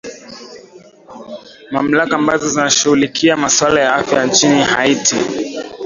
mamlaka 1.71 2.15
ambazo 2.15 2.47
zinashughulikia 2.49 3.37
maswala 3.37 3.81
ya 3.81 3.95
afya 3.95 4.25
nchini 4.25 4.61
haiti 4.63 5.15